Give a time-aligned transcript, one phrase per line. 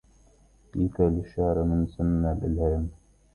[0.73, 2.89] فيك للشعر من سنا الإلهام